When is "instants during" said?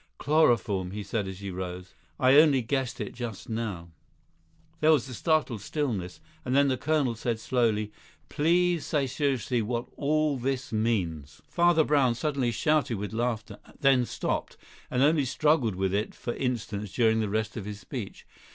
16.33-17.19